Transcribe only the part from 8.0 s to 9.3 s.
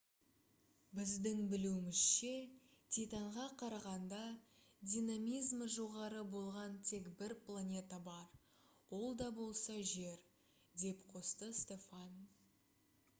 бар ол